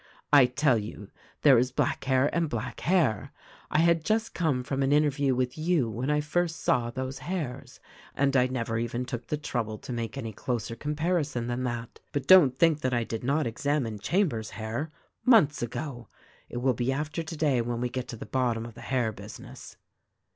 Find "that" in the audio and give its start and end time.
11.65-11.99, 12.81-12.95